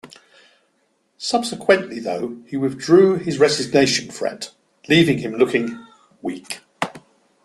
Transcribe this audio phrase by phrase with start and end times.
[1.19, 4.49] Subsequently, though, he withdrew his resignation threat,
[4.89, 5.77] leaving him looking
[6.23, 6.61] weak.